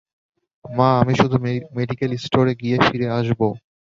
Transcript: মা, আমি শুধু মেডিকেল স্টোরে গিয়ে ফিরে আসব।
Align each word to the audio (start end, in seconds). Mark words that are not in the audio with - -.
মা, 0.65 0.89
আমি 1.01 1.13
শুধু 1.15 1.37
মেডিকেল 1.77 2.11
স্টোরে 2.23 2.53
গিয়ে 2.61 2.77
ফিরে 2.85 3.07
আসব। 3.19 3.39